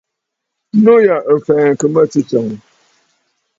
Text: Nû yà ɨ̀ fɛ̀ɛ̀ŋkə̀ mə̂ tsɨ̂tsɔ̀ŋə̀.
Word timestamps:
Nû 0.83 0.93
yà 1.05 1.17
ɨ̀ 1.33 1.37
fɛ̀ɛ̀ŋkə̀ 1.45 1.87
mə̂ 1.93 2.03
tsɨ̂tsɔ̀ŋə̀. 2.11 2.59